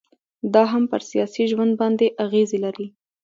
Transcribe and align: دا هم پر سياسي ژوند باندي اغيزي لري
دا 0.53 0.63
هم 0.71 0.83
پر 0.91 1.01
سياسي 1.09 1.43
ژوند 1.51 1.71
باندي 1.79 2.07
اغيزي 2.25 2.57
لري 2.65 2.87